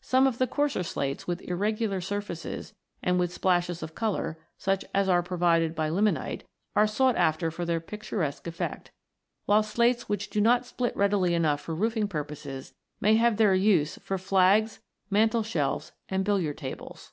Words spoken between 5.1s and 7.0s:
provided by limonite, are